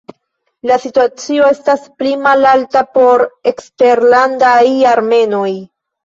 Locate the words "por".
2.95-3.23